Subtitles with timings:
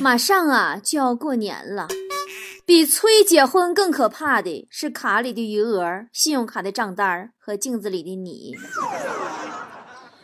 [0.00, 1.88] 马上啊就要过年了，
[2.64, 8.54] 比催结婚更可怕的是卡里的余额、信用卡的账单和镜子里的你。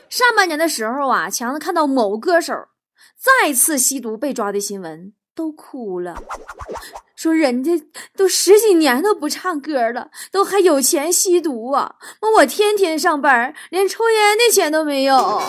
[0.09, 2.55] 上半年的时候啊，强子看到某歌手
[3.17, 6.23] 再次吸毒被抓的新闻，都哭了，
[7.15, 7.73] 说人家
[8.17, 11.97] 都十几年都不唱歌了，都还有钱吸毒啊！
[12.39, 15.43] 我天天上班，连抽烟的钱都没有。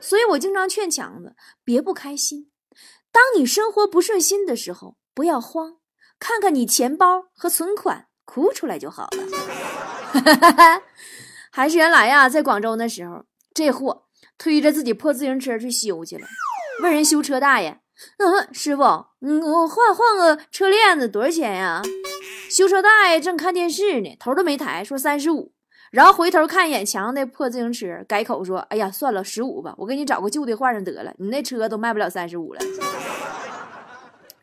[0.00, 1.34] 所以我经常劝强子
[1.64, 2.50] 别不开心，
[3.10, 5.78] 当你生活不顺心的时候，不要慌，
[6.18, 10.82] 看看你钱包和存款，哭出来就好了。
[11.50, 16.26] 还是原来呀，在广州那时候，这货推着自己破自行车去修去了，
[16.82, 17.80] 问人修车大爷
[18.18, 18.82] ：“嗯，师傅，
[19.20, 21.82] 嗯，我换换个车链子多少钱呀？”
[22.50, 25.52] 修车大爷正看电视呢，头都没抬，说三十五。
[25.90, 31.12] 然后回头看一眼墙上那破自行车，改口说：“哎呀，算了，十五吧，我给你找个旧的换上得了。
[31.18, 32.60] 你那车都卖不了三十五了。”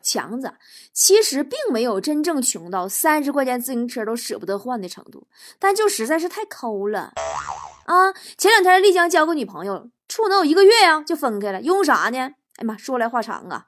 [0.02, 0.52] 强子
[0.92, 5.26] 其实并没有真正穷到三十块钱自行车都舍不得换的程度，
[5.58, 7.12] 但就实在是太抠了
[7.86, 8.12] 啊！
[8.38, 12.18] 前两天丽江交个女朋友，处能有一个月呀，就分开了，因为啥呢？
[12.18, 13.66] 哎呀妈，说来话长啊。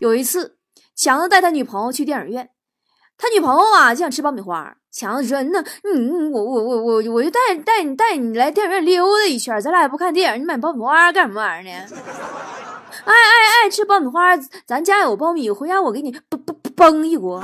[0.00, 0.58] 有一次，
[0.94, 2.50] 强子带他女朋友去电影院，
[3.16, 11.86] 他女朋友啊就想吃爆米花，强子说：“那，嗯，我我我我我就带带你带你来电影院溜达一圈，咱俩也不看电影，你买爆米花干什么玩意儿呢？”
[13.04, 17.42] 爱爱爱吃爆米花，咱家有爆米，回家我给你崩崩崩一锅。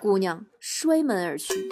[0.00, 1.68] 姑娘摔门而去。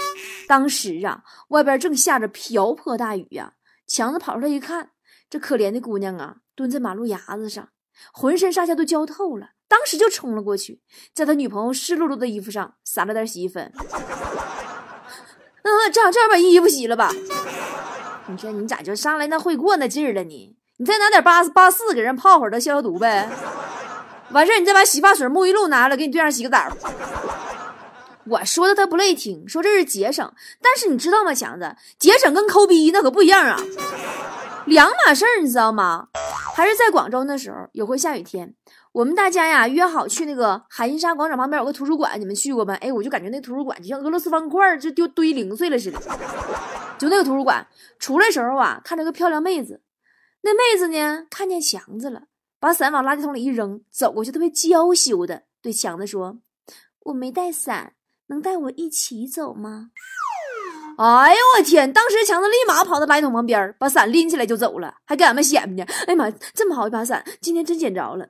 [0.47, 3.55] 当时啊，外边正下着瓢泼大雨呀。
[3.87, 4.91] 强子跑出来一看，
[5.31, 7.71] 这可怜的姑娘啊，蹲在马路牙子上，
[8.13, 9.53] 浑身上下都焦透了。
[9.69, 10.81] 当时就冲了过去，
[11.13, 13.73] 在他女朋友湿漉漉的衣服上撒了点洗衣粉。
[15.67, 17.11] 嗯，这样这样把衣服洗了吧。
[18.29, 20.57] 你说你咋就上来那会过那劲儿了呢？
[20.79, 23.29] 你再拿点八八四给人泡会儿，都消消毒呗。
[24.31, 26.69] 完事儿，你再把洗发水、沐浴露拿来，给你对象洗个澡。
[28.29, 33.57] 我说的他不乐意听，说这是节省，但是你知道吗，强子，节省跟抠逼那可不一样啊，
[34.67, 36.09] 两码事儿，你知道吗？
[36.57, 38.55] 还是在广州那时候，有回下雨天，
[38.93, 42.73] 我们大家呀约好去那个海心沙广场旁边有个图书馆，你们去过没？
[42.77, 46.01] 哎，我就感觉那图书馆就像俄罗斯方块，就丢堆零碎了似的。
[46.99, 47.67] 就那个图书馆
[47.99, 49.83] 出来时候啊，看着个漂亮妹子。
[50.41, 51.27] 那妹子呢？
[51.29, 52.23] 看见强子了，
[52.59, 56.39] 把伞往垃圾桶里一扔，走过去特别娇羞的对强子说
[57.05, 57.93] ：“我没带伞，
[58.29, 59.91] 能带我一起走吗？”
[60.99, 61.93] 哎呦我天！
[61.93, 65.85] 当时强子立马跑到垃圾桶旁边，把伞拎起来就走了，还给俺们显摆呢。
[66.07, 68.27] 哎呀妈，这么好一把伞，今天真捡着了。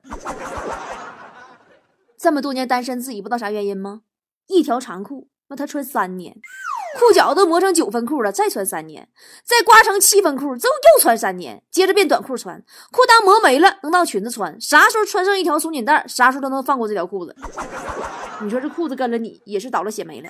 [2.19, 4.01] 这么多年单身，自己不知道啥原因吗？
[4.47, 6.35] 一条长裤，那他穿三年。
[6.99, 9.07] 裤脚都磨成九分裤了，再穿三年，
[9.45, 12.61] 再刮成七分裤，就又穿三年，接着变短裤穿，
[12.91, 14.59] 裤裆磨没了，能当裙子穿。
[14.59, 17.35] 啥时候穿上一条松紧带，啥时候都能放过这条裤子。
[18.41, 20.29] 你说这裤子跟了你，也是倒了血霉了。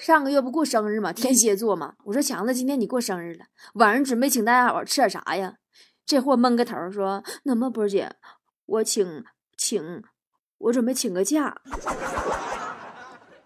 [0.00, 1.12] 上个月不过生日吗？
[1.12, 1.94] 天蝎座嘛。
[2.04, 3.44] 我说强子，今天你过生日了，
[3.74, 5.54] 晚上准备请大家伙吃点啥呀？
[6.06, 8.12] 这货闷个头说：“那么波姐，
[8.64, 9.24] 我请
[9.56, 10.02] 请，
[10.58, 11.60] 我准备请个假。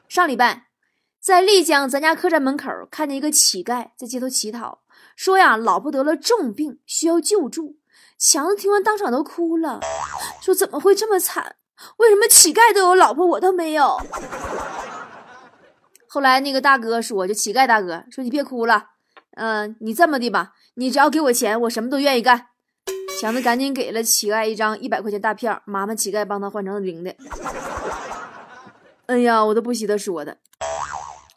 [0.09, 0.69] 上礼拜。”
[1.21, 4.83] 在丽江咱家客栈门口看见一个乞丐在街头乞讨，
[5.17, 7.79] 说呀，老婆得了重病，需要救助。
[8.19, 9.81] 强子听完当场都哭了，
[10.43, 11.57] 说怎么会这么惨？
[11.97, 13.99] 为什么乞丐都有老婆，我都没有？
[16.15, 18.91] 后来那个大哥说，就乞丐大哥说，你别哭了，
[19.33, 22.47] 嗯，你这么的吧，你只要给我钱，我什么都愿意干。
[23.21, 27.17] 强子赶紧给了乞丐一张一百块钱大票，麻烦乞丐帮他换成零的。
[29.07, 30.39] 哎呀，我都不稀得说的。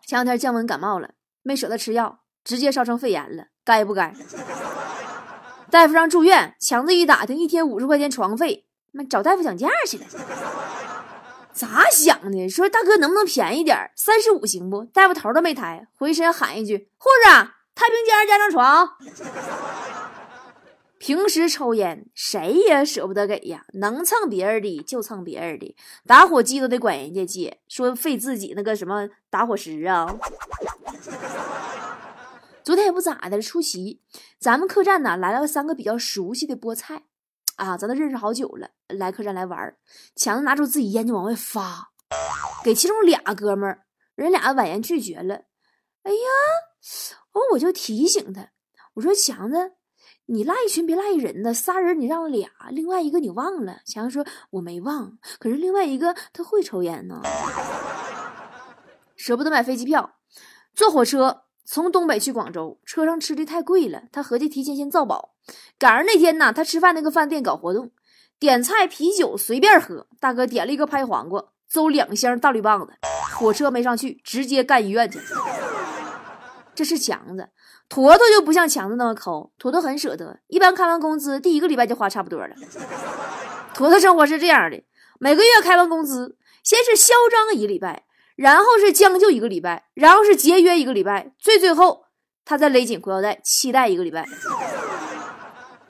[0.06, 1.10] 前两天降温感冒了，
[1.42, 4.14] 没舍得吃药，直接烧成肺炎了，该不该？
[5.72, 10.06] 大夫让住院，强子一打听，一天五十块钱床费，妈找大夫讲价去了。
[11.58, 12.48] 咋想的？
[12.48, 13.76] 说大哥能不能便宜点？
[13.96, 14.86] 三十五行不？
[14.86, 17.32] 大夫头都没抬，回身喊一句：“护士，
[17.74, 18.88] 太平间加张床。”
[21.00, 25.76] 平时抽烟，谁也舍不得给呀，能蹭别人的就蹭别人的，
[26.06, 30.16] 打火机都得管人家借，说费自己那个什么打火石啊。
[32.64, 34.00] 昨天也不咋的，出席
[34.40, 37.02] 咱们客栈呢来了三个比较熟悉的菠菜，
[37.58, 39.76] 啊，咱都认识好久了，来客栈来玩
[40.16, 41.92] 强子拿出自己烟就往外发，
[42.64, 45.36] 给其中俩哥们儿，人俩婉言拒绝了。
[46.04, 46.28] 哎呀，
[47.34, 48.50] 哦我就提醒他，
[48.94, 49.74] 我说强子，
[50.28, 53.80] 你拉一群别拉一人呢，仨人你让了俩，另外一个你忘了。
[53.86, 57.22] 强子说我没忘，可是另外一个他会抽烟呢，
[59.16, 60.20] 舍不得买飞机票，
[60.74, 61.44] 坐火车。
[61.70, 65.36] 从东北去广州，车上吃的太贵了，他合计提前先造饱。
[65.80, 67.92] 赶上那天呢，他吃饭那个饭店搞活动，
[68.40, 70.08] 点菜啤酒随便喝。
[70.20, 72.94] 大哥点了一个拍黄瓜，走两箱大绿棒子。
[73.38, 75.20] 火车没上去，直接干医院去。
[76.74, 77.50] 这是强子，
[77.90, 82.56] 坨坨就不像强子那么抠，坨坨很舍得，一般开完工资第一个礼拜就花差不多了。
[83.74, 84.84] 坨坨生活是这样的，
[85.20, 88.04] 每个月开完工资，先是嚣张一个礼拜。
[88.36, 92.04] 然后是将就一个礼拜，然后是节约一个礼拜，最最后
[92.46, 94.24] 他再勒紧裤腰带，期待一个礼拜。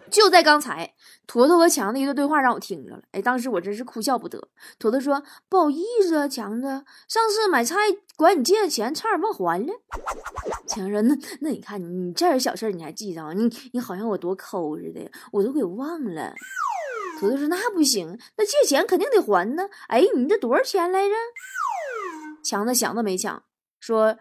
[0.09, 0.93] 就在刚才，
[1.25, 4.47] 坨坨和强子一段对话让我听着了，哎，当时我真是哭笑不得。
[4.79, 6.67] 坨坨说：“不好意思啊，强子，
[7.07, 7.75] 上次买菜
[8.15, 9.73] 管你借的钱，差点忘还了。”
[10.67, 13.33] 强子说：“那那你看你这点小事你还记着？
[13.33, 16.33] 你你好像我多抠似的，我都给忘了。”
[17.19, 19.67] 坨坨说：“那不行，那借钱肯定得还呢。
[19.87, 21.13] 哎，你这多少钱来着？”
[22.43, 23.43] 强子想都没想，
[23.79, 24.17] 说：“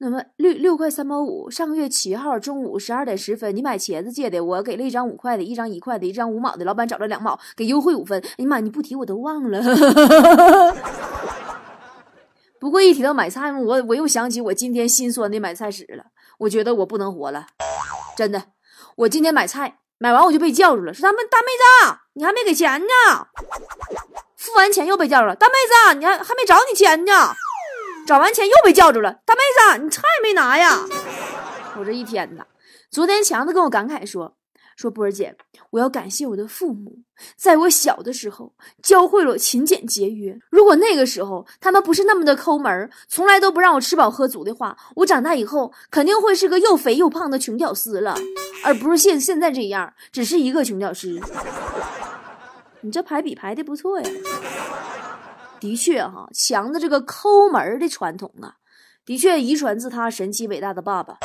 [0.00, 8.20] 那么六六块三毛五，上个月七号中午十二点十分，你买茄子借的，我给了一张五块的，一张一块的，一张五毛的，老板找了两毛，给优惠五分。
[8.20, 9.60] 哎呀妈，你不提我都忘了。
[12.60, 16.04] 不过一提到买菜我我又想起我今天心酸的买菜史了。
[16.38, 17.46] 我觉得我不能活了，
[18.16, 18.44] 真的。
[18.98, 22.86] 我今天买菜买完我就被叫住了，说大妹大妹子，你还没给钱呢。
[24.36, 25.54] 付完钱又被叫住了，大妹
[25.92, 27.34] 子，你还还没找你钱呢。”
[28.08, 29.40] 找完钱又被叫住了，大妹
[29.76, 30.80] 子，你菜没拿呀？
[31.78, 32.46] 我这一天呐，
[32.90, 34.38] 昨天强子跟我感慨说
[34.76, 35.36] ：“说波儿姐，
[35.72, 37.00] 我要感谢我的父母，
[37.36, 40.38] 在我小的时候教会了我勤俭节约。
[40.48, 48.16] 如果那个时候他们不是那么的抠门，从来都不让我吃饱喝足的话，我长大以后肯定会是个又肥又胖的穷屌丝了，
[48.64, 51.20] 而不是现现在这样，只是一个穷屌丝。
[52.80, 54.10] 你这排比排的不错呀。”
[55.60, 58.56] 的确哈，强子这个抠门的传统啊，
[59.04, 61.18] 的确遗传自他神奇伟大的爸爸。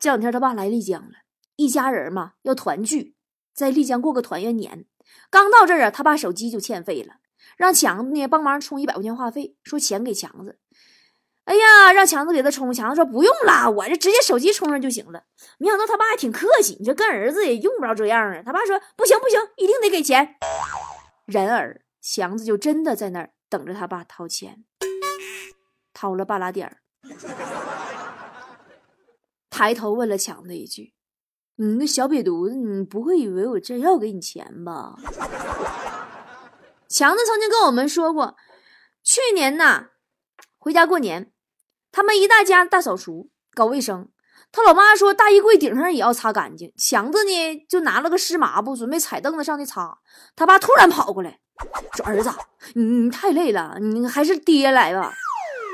[0.00, 1.12] 这两天他爸来丽江了，
[1.56, 3.14] 一家人嘛要团聚，
[3.54, 4.84] 在丽江过个团圆年。
[5.30, 7.14] 刚到这儿啊，他爸手机就欠费了，
[7.56, 10.58] 让强子呢帮忙充一百块钱话费，说钱给强子。
[11.44, 15.24] 哎呀，让强子给他充，强子说不用了，我这直接手机充上就行了。
[15.58, 18.42] 没想到他爸还挺客气，你说跟儿子也用不着这样啊。
[18.44, 20.36] 他爸说不行不行，一定得给钱。
[21.26, 23.30] 然而强子就真的在那儿。
[23.52, 24.64] 等着他爸掏钱，
[25.92, 26.78] 掏了半拉点儿，
[29.50, 30.94] 抬头问了强子一句
[31.56, 34.94] ：“你那小瘪犊子，你不会以为我真要给你钱吧？”
[36.88, 38.36] 强子曾经跟我们说过，
[39.02, 39.88] 去年呐，
[40.56, 41.30] 回家过年，
[41.90, 44.08] 他们一大家大扫除搞卫生，
[44.50, 49.98] 他老妈说大衣柜顶上也要擦干净，强子呢就拿了个湿抹布准备踩凳子上去擦，
[50.34, 51.41] 他爸突然跑过来。
[51.94, 52.30] 说儿子，
[52.74, 55.12] 你你太累了，你还是爹来吧。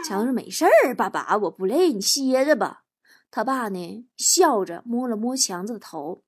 [0.06, 2.84] 强子说没事儿，爸爸我不累，你歇着吧。
[3.30, 6.22] 他爸呢笑着摸了摸强子的头，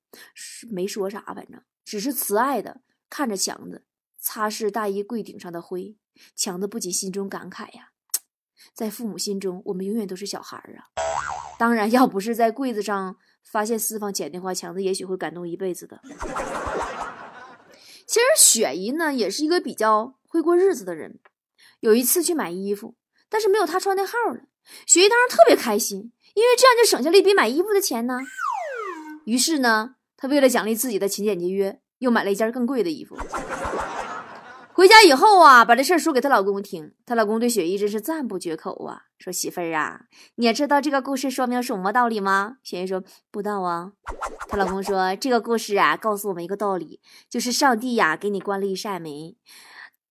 [0.71, 3.85] 没说啥，反正只是慈爱的看着强子
[4.19, 5.97] 擦拭大衣柜顶上的灰。
[6.37, 7.91] 强子不仅心中感慨呀，
[8.75, 10.91] 在父母心中我们永远都是小孩儿啊。
[11.59, 16.01] 当然，要不是在柜子上发现私房钱的话，强子也许会感动一辈子的。
[18.11, 21.21] 其实雪姨呢也是一个比较会过日子的人。
[21.79, 22.97] 有一次去买衣服，
[23.29, 24.41] 但是没有她穿的号了。
[24.85, 28.19] 雪姨当时特别开心，因为这样就省下了一笔买衣服的钱呢。
[29.27, 33.17] 于是呢，她为了奖励自己的勤俭节约，又买了一件更贵的衣服。
[34.81, 40.05] 回家以后啊，把这事儿说给她老公听，她老公对雪姨真是赞不绝口啊，说媳妇儿啊，
[40.37, 42.57] 你知道这个故事说明什么道理吗？
[42.63, 43.93] 雪姨说不知道啊。
[44.49, 49.13] 她老公说这个故事啊，告诉我们一个道理，就是上帝呀给你关了一扇门，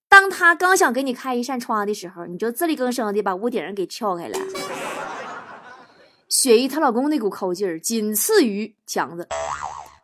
[0.08, 4.38] 当他刚想给你开一扇窗的时候，你就自力更生的把屋顶给撬开了。
[6.28, 9.26] 雪姨她老公那股抠劲儿，仅次于强子。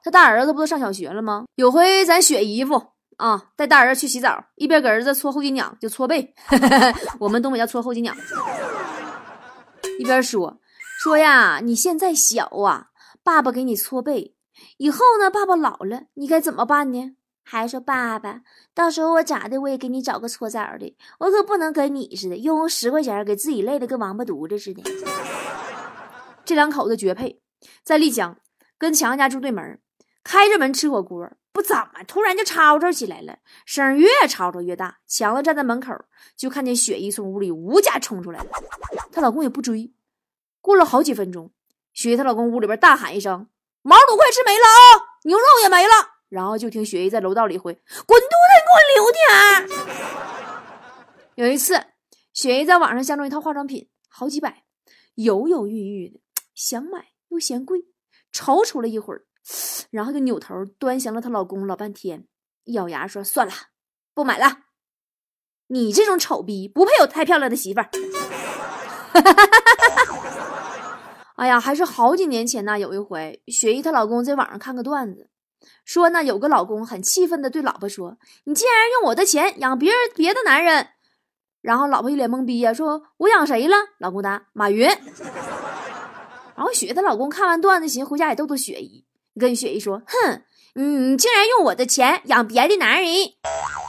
[0.03, 1.45] 他大儿子不都上小学了吗？
[1.55, 2.96] 有回咱雪姨夫。
[3.17, 6.35] 啊，带大儿子去洗澡，一边给儿子搓后脊梁，就搓背，
[7.19, 8.15] 我们东北叫搓后脊梁，
[9.99, 10.59] 一边说
[11.03, 12.89] 说呀，你现在小啊，
[13.23, 14.35] 爸爸给你搓背，
[14.77, 17.17] 以后呢，爸爸老了，你该怎么办呢？
[17.43, 18.41] 还说爸爸，
[18.75, 24.83] 到时候我咋的，我也给你找个搓澡的，我可不能跟你似的，用十块钱给自己累的跟王八犊子似的。
[26.45, 27.41] 这两口子绝配，
[27.83, 28.37] 在丽江
[28.77, 29.81] 跟强家住对门，
[30.23, 31.31] 开着门吃火锅。
[31.57, 34.99] 不怎么突然就吵吵起来了，声越吵吵越大。
[35.07, 35.91] 强子站在门口，
[36.37, 38.51] 就看见雪姨从屋里无家冲出来了，
[39.11, 39.91] 她老公也不追。
[40.61, 41.51] 过了好几分钟，
[41.95, 43.49] 雪姨她老公屋里边大喊一声
[43.81, 45.93] ：“毛肚快吃没了啊，牛肉也没了。”
[46.29, 47.73] 然后就听雪姨在楼道里回
[48.05, 49.97] ：“滚犊子，你给我留点
[51.37, 51.83] 有一次，
[52.35, 54.65] 雪姨在网上相中一套化妆品，好几百，
[55.15, 56.21] 犹犹豫豫的
[56.55, 57.87] 想买又嫌贵，
[58.31, 59.25] 踌躇了一会儿，
[59.91, 62.27] 然后就扭头端详了她老公老半天，
[62.67, 63.53] 咬牙说：“算了，
[64.15, 64.61] 不买了。
[65.69, 67.89] 你这种丑逼不配有太漂亮的媳妇儿。
[71.37, 72.79] ”哎呀，还是好几年前呢。
[72.79, 75.29] 有一回，雪姨她老公在网上看个段子，
[75.85, 80.89] 说呢，有个老公很气愤的对老婆说：“你竟然用我的钱养别人别的男人。”
[81.61, 84.89] 然后老婆一脸懵逼呀，说：“我养谁了？”老公答：“马云。
[86.57, 89.05] ”然后雪姨她老公看完段子，寻思回家也逗逗雪姨，
[89.39, 90.43] 跟雪姨说：“哼，
[90.75, 93.11] 你竟然用我的钱养别的男人。”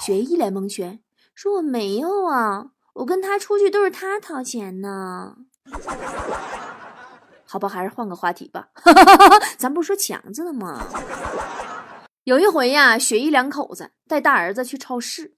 [0.06, 1.00] 雪姨一脸蒙圈，
[1.34, 5.36] 说：“我没有啊，我跟他出去都是他掏钱呢。”
[7.46, 8.68] 好吧，还是换个话题吧。
[9.58, 10.86] 咱不是说强子呢吗？
[12.26, 15.37] 有一回呀，雪姨两口子带大儿子去超市。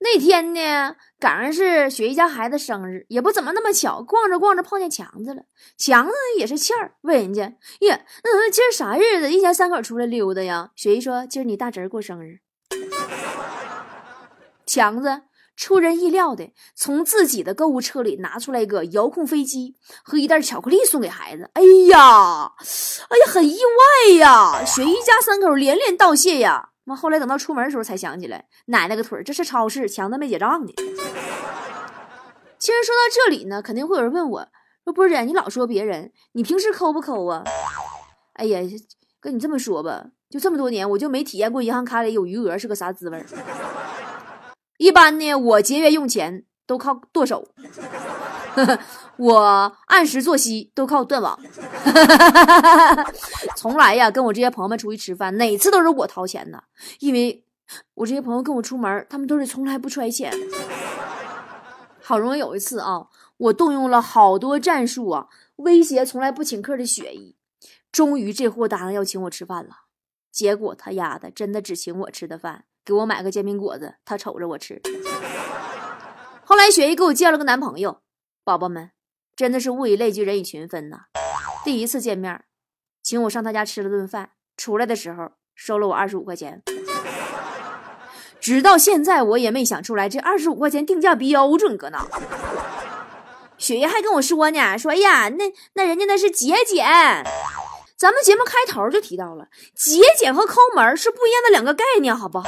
[0.00, 5.42] 那天呢，赶上是雪姨家孩子生日，也不怎么那么巧，逛着逛着碰见强子了。
[5.78, 7.44] 强子也是欠儿，问人家
[7.86, 9.32] ：“呀，那今儿啥日子？
[9.32, 12.40] 一家三口出来溜达呀？”雪姨说：“今儿你大侄儿过生日。”
[14.66, 15.22] 强子。
[15.56, 21.48] 出人意料的，从自己的购物车里拿出来一个遥控飞机和一袋巧克力送给孩子。
[21.54, 22.50] 哎呀，
[23.08, 23.60] 哎呀，很意
[24.08, 24.64] 外呀！
[24.64, 26.70] 雪一家三口连连道谢呀。
[26.84, 30.74] 妈后来等到出门的时候才想起来，奶奶个腿这是超市，强子没结账的。
[32.58, 34.48] 其实说到这里呢，肯定会有人问我
[34.84, 37.44] 说：“波姐，你老说别人，你平时抠不抠啊？”
[38.34, 38.60] 哎呀，
[39.20, 43.24] 跟你这么说吧，就这么多年，我就没体验过银行卡里有余额是个啥滋味。
[44.78, 47.48] 一般呢，我节约用钱都靠剁手，
[49.16, 51.38] 我按时作息都靠断网，
[53.56, 56.64] 从来呀跟我这些朋友们出去吃饭，哪次都是我掏钱的，
[56.98, 57.44] 因为
[57.94, 60.32] 我这些朋友跟我出门，他们都是从来不揣钱。
[62.02, 63.06] 好容易有一次啊，
[63.36, 67.36] 我动用了好多战术啊，威胁从来不请客的雪姨，
[67.90, 69.84] 终于这货答应要请我吃饭了，
[70.30, 72.64] 结果他丫的真的只请我吃的饭。
[72.84, 74.82] 给我买个煎饼果子，他瞅着我吃。
[76.44, 78.02] 后来雪姨给我介绍了个男朋友，
[78.44, 78.90] 宝宝们
[79.36, 81.02] 真的是物以类聚，人以群分呐。
[81.64, 82.44] 第一次见面，
[83.02, 86.62] 请我上他家吃了顿饭，出来的时候收了我二十五块钱。
[88.40, 92.06] 直到现在我也没想出来，这二十五块钱定价标准搁哪。
[93.56, 96.84] 雪姨还跟我说呢，说哎呀，那那人家那是节俭。
[97.96, 102.44] 咱们节目开头就提到了节俭和抠门是不一样的两个概念，好不好？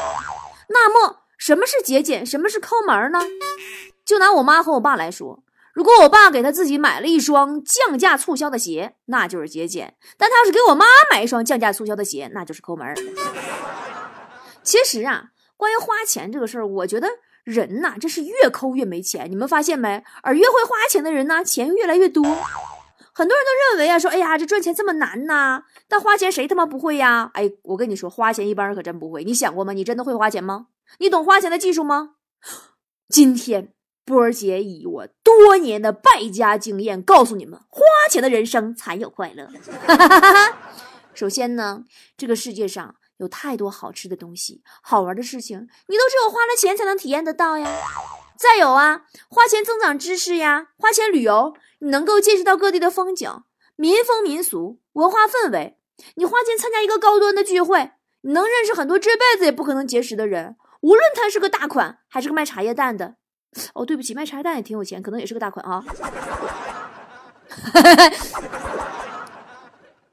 [0.69, 3.21] 那么什么是节俭，什么是抠门呢？
[4.05, 5.43] 就拿我妈和我爸来说，
[5.77, 12.95] 如果我爸给他自己买了一双降价促销的鞋，那就是节俭；但他要是给我妈买一双降价促销的鞋，那就是抠门。
[14.63, 17.07] 其实啊，关于花钱这个事儿，我觉得
[17.45, 20.03] 人呐，这是越抠越没钱，你们发现没？
[20.23, 22.25] 而越会花钱的人呢，钱越来越多。
[22.25, 27.31] 很多人都认为啊，说哎呀，这赚钱这么难呐，但花钱谁他妈不会呀？
[27.35, 29.25] 哎，我跟你说，花钱一般人可真不会。
[29.25, 29.75] 你想过吗？
[29.75, 30.69] 你真的会花钱吗？
[31.01, 32.13] 你懂花钱的技术吗？
[33.11, 33.75] 今天
[34.07, 39.49] 波儿姐以我多年的败家经验告诉你们，花钱的人生才有快乐。
[41.13, 41.83] 首先呢，
[42.17, 47.69] 这个世界上有太多好吃的东西、好玩的事情，你都只有花了钱才能体验得到呀。
[48.39, 53.43] 再有啊，花钱增长知识呀，花钱旅游，你能够见识到各地的风景、
[53.75, 55.79] 民风民俗、文化氛围。
[56.15, 63.17] 你花钱参加一个高端的聚会，你能认识很多这辈子也不可能结识的人，无论他是个大款还是个卖茶叶蛋的。
[63.75, 65.85] 哦，对不起，卖茶叶蛋也挺有钱，可能也是个大款啊。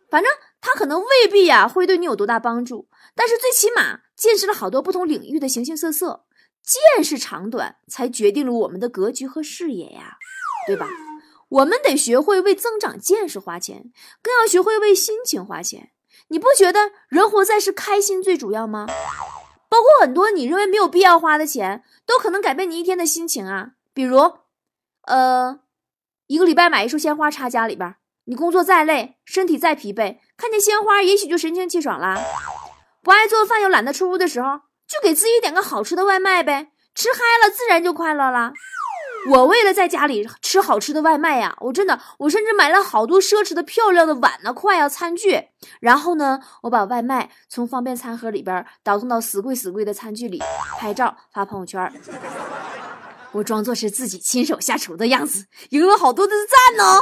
[0.10, 0.32] 反正
[0.62, 6.26] 他可能未必呀会对你有多大帮助，但是最起码见识了好多不同领域的形形色色。
[6.64, 10.16] 见识长短才决定了我们的格局和视野呀，
[10.66, 10.88] 对吧？
[11.50, 15.92] 我们得学会为增长见识花钱，更要学会为心情花钱。
[16.30, 18.88] 你不觉得人活在世开心最主要吗？
[19.74, 23.72] 包括很多你认为没有必要花的钱，都可能改变你一天的心情啊。
[23.92, 24.38] 比如，
[25.08, 25.62] 呃，
[26.28, 32.22] 一个礼拜买一束鲜花插家里边，你工作再累，身体再疲惫，看见鲜花也许就神清气爽啦。
[33.02, 34.62] 不爱做饭又懒得出屋的时候。
[34.86, 38.52] 就给自己点个好吃的外卖呗，吃嗨了自然就快乐了。
[39.30, 45.50] 我为了在家里吃好吃的外卖呀，我真的，我甚至买了好多奢侈的、漂亮的碗呢、筷啊、餐具。
[45.80, 50.42] 然后呢，我把外卖从方便餐盒里边倒腾到死贵死贵的餐具里，
[50.78, 51.92] 拍照发朋友圈。
[53.32, 57.02] 我装作是自己亲手下厨的样子，赢了好多的赞呢。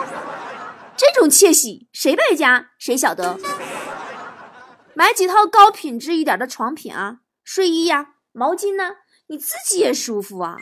[0.96, 3.40] 这种窃喜，谁败家谁晓得。
[4.94, 8.98] 买几套高品质一点的床品啊，睡衣呀，毛巾呢，
[9.28, 10.58] 你自己也舒服啊。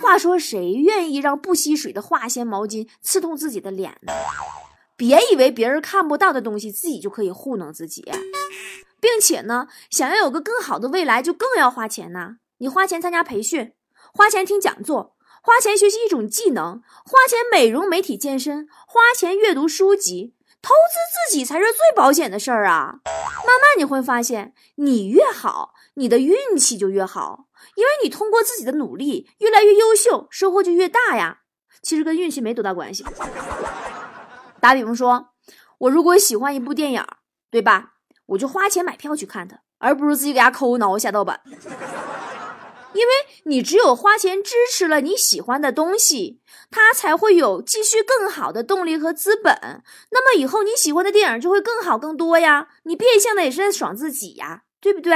[0.00, 4.12] 话说，谁愿意让不吸水的化纤毛巾刺痛自己的脸呢？
[4.96, 8.04] 别以为别人看不到的东西，自己就可以糊弄自己，
[9.00, 12.36] 并且呢，想要有个更好的未来，就更要花钱呐。
[12.58, 13.72] 你花钱参加培训，
[14.12, 20.34] 花钱听讲座，花钱学习一种技能，花钱美容美体健身，花钱阅读书籍。
[20.60, 22.98] 投资自己才是最保险的事儿啊！
[23.04, 31.40] 慢慢你会发现，你越好，你的运气就越好，因为你通过自己的努力越来越优秀，收获就越大呀。
[31.82, 33.04] 其实跟运气没多大关系。
[34.60, 35.28] 打比方说，
[35.78, 37.04] 我如果喜欢一部电影，
[37.50, 37.94] 对吧？
[38.26, 41.40] 我就花钱买票去看它，而不是自己给家抠挠下盗版。
[42.94, 43.12] 因为
[43.44, 49.82] 你只有花钱支持了你喜欢的东西，它才会有继续更好的动力和资本。
[50.10, 52.68] 那么以后你喜欢的电影就会更好更多呀。
[52.84, 55.12] 你变相的也是在爽自己呀，对不对？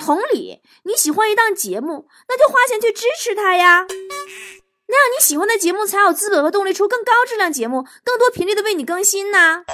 [0.00, 3.86] 同理，你喜欢一档节目，那就花钱去支持它呀。
[4.90, 9.64] 那样你喜欢的节目才有资本和动力出更高质量节目，更多频率的为你更新呢。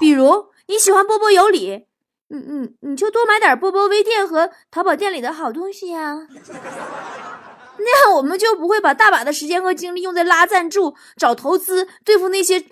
[0.00, 1.86] 比如你喜欢波波有理。
[2.30, 6.26] 嗯嗯，你就多买点波波微店和淘宝店里的好东西呀，
[7.78, 12.64] 那样我们就不会把大把的时间和精力用在拉赞助、找投资、对付那些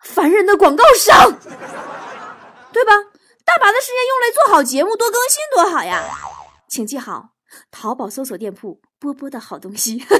[0.00, 1.38] 烦人的广告商，
[2.72, 2.92] 对吧？
[3.44, 6.02] 大把的时间用来做好节目、多更新多好呀！
[6.68, 7.30] 请记好，
[7.70, 10.02] 淘宝搜索店铺“波波的好东西”。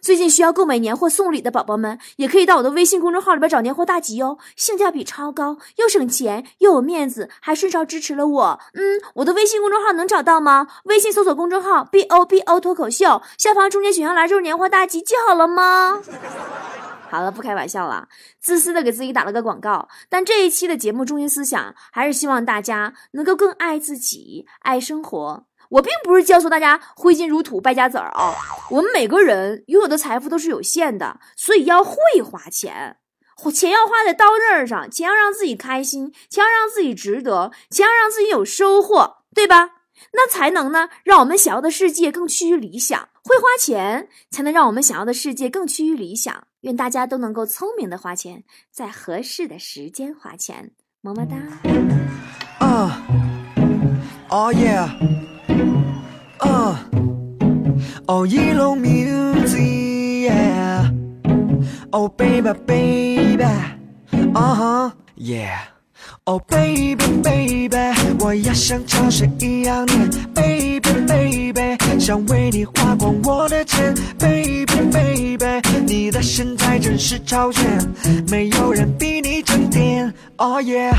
[0.00, 8.60] 最近需要购买年货送礼的宝宝们，也可以到我的微信公众号里边找年货大集哦，性价比超高，又省钱又有面子，还顺手支持了我。
[8.74, 10.66] 嗯，我的微信公众号能找到吗？
[10.84, 16.02] 微信搜索公众号 “b o b o” 脱口秀，下方中间选项栏就是年货大集，记好了吗？
[17.14, 18.08] 好了，不开玩笑了，
[18.40, 19.88] 自私的给自己打了个广告。
[20.08, 25.46] 但这一期的节目中心思想还是希望大家能够更爱自己，爱生活。
[25.70, 28.34] 我并不是教唆大家挥金如土、败家子儿啊！
[28.68, 32.96] 我们每个人拥有的财富都是有限的，所以要会花钱，
[33.52, 39.70] 钱要花在刀刃上，钱要让自己开心，钱要让自己值得，钱要让自己有收获，对吧？
[40.12, 43.08] 那才能呢，让我们想要的世界更趋于理想。
[43.24, 46.46] 会花钱，才能让我们想要的世界更趋于理想。
[46.60, 50.72] 愿大家都能够聪明的花钱，在合适的时间花钱。
[51.00, 51.36] 么么哒。
[52.58, 53.02] 啊
[54.28, 54.88] ，Oh yeah。
[56.40, 56.76] Uh,
[58.06, 60.90] oh, yellow music, yeah.
[61.90, 63.44] Oh, baby, baby,
[64.34, 65.73] uh huh, yeah.
[66.26, 67.76] Oh, baby, baby，
[68.18, 75.46] 我要像潮水一样黏，baby, baby，想为你花光我的钱，baby, baby，
[75.86, 77.60] 你的身材真是超绝，
[78.30, 80.94] 没有人比你正点，oh yeah。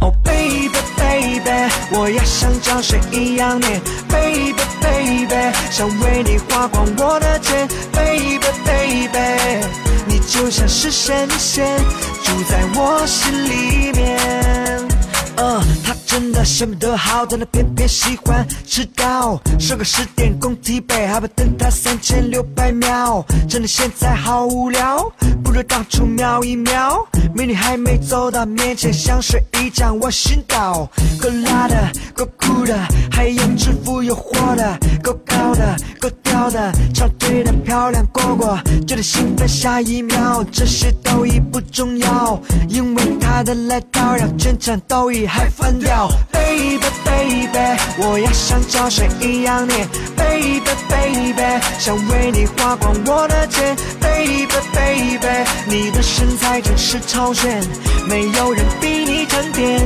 [0.00, 1.50] Oh baby baby，
[1.90, 9.66] 我要像潮水一样黏，baby baby，想为你花光我的钱，baby baby，
[10.06, 11.78] 你就像是神仙，
[12.22, 14.18] 住在我心里面。
[15.36, 19.40] 嗯，他真的什么都好，但他偏偏喜欢迟到。
[19.58, 23.24] 设个十点工体北，还不等他三千六百秒。
[23.48, 25.10] 真的现在好无聊，
[25.42, 27.02] 不如当初瞄一瞄。
[27.34, 30.86] 美女还没走到面前，想睡一觉我心倒。
[31.18, 32.78] 够辣的，够酷的，
[33.10, 40.44] 还有制服诱惑的，够高的，够屌的，长腿的漂亮蝈蝈，觉得兴奋下一秒。
[40.52, 45.26] 这些都已不重要，因为他的来到让全场都已。
[45.26, 47.58] 嗨翻掉，baby baby，
[47.98, 51.42] 我要像潮水一样黏，baby baby，
[51.78, 57.62] 想为你花光我的钱，baby baby，你的身材真是超炫，
[58.08, 59.80] 没有人比你沉淀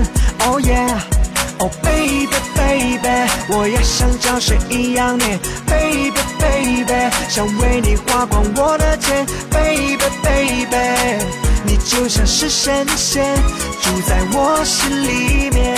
[0.46, 10.76] ，oh yeah，oh baby baby，我要像潮水一样黏，baby baby，想为你花光我的钱，baby baby。
[11.68, 13.34] 你就像是神仙，
[13.82, 15.74] 住在我心里面。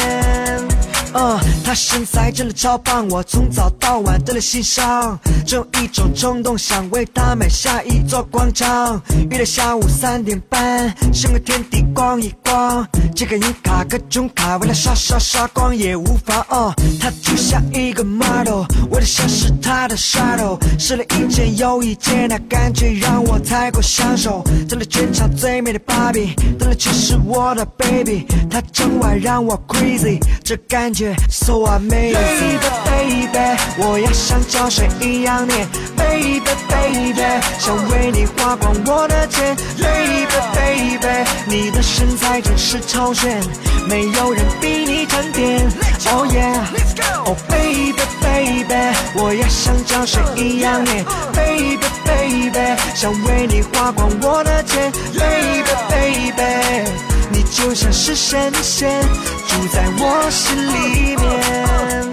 [1.14, 5.18] 嗯，他身材真的超棒，我从早到晚都在欣赏。
[5.46, 9.00] 总有一种冲动，想为他买下一座广场。
[9.30, 12.86] 约到下午三点半，整个天地逛一逛。
[13.14, 16.44] 这个银卡各种卡，为了刷刷刷光也无妨。
[16.50, 24.44] 嗯，他就像一个 model，我的像是他的 shadow，试了一件又一件，那感觉让我太过享受。
[24.68, 30.97] 成了全场最美的芭比，当然却是我的 baby，她整晚让我 crazy，这感觉
[31.28, 32.14] so amazing。
[32.14, 33.38] Baby baby，
[33.78, 35.68] 我要像胶水一样黏。
[35.96, 37.22] Baby baby，
[37.58, 39.56] 想为你花光我的钱。
[39.78, 43.40] Baby baby，你的身材真是超炫，
[43.86, 45.64] 没有人比你沉淀。
[46.10, 48.74] Oh yeah，Oh baby baby，
[49.14, 51.04] 我要像胶水一样黏。
[51.34, 54.90] Baby baby，想为你花光我的钱。
[55.14, 56.90] Baby baby，
[57.30, 62.07] 你就像是神仙，住在我心里面。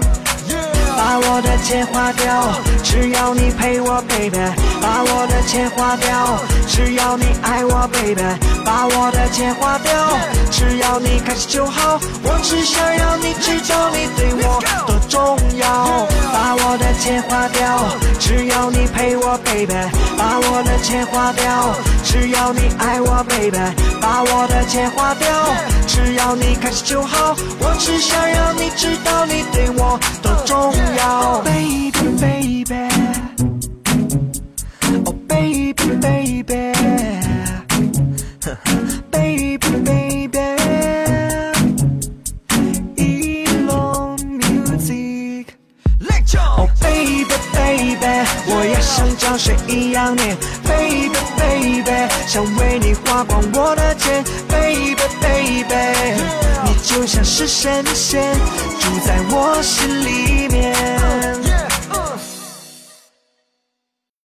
[1.06, 4.36] 把我的钱花掉，只要你陪我，baby。
[4.82, 8.20] 把我的钱花掉，只要你爱我，baby。
[8.64, 9.92] 把我的钱花掉，
[10.50, 12.00] 只要你开心就好。
[12.24, 16.08] 我只想要你知道你对我多重要。
[16.32, 17.86] 把我的钱花掉，
[18.18, 19.74] 只要你陪我，baby。
[20.18, 23.56] 把我的钱花掉，只要你爱我，baby。
[24.00, 25.28] 把我的钱花掉，
[25.86, 27.36] 只要你开心就好。
[27.60, 32.88] 我只想要你知道你对我多重要要，baby baby，
[35.04, 36.72] 哦 oh, baby baby。
[36.72, 36.75] Oh,
[48.46, 50.36] 我也像胶水一样黏。
[50.64, 54.24] Baby baby，想为你花光我的钱。
[54.48, 55.74] Baby baby，
[56.64, 58.34] 你就像是神仙，
[58.80, 61.05] 住在我心里面。